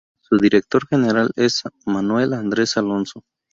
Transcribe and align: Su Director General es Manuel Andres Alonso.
Su 0.23 0.35
Director 0.39 0.87
General 0.87 1.29
es 1.35 1.61
Manuel 1.85 2.33
Andres 2.33 2.75
Alonso. 2.75 3.21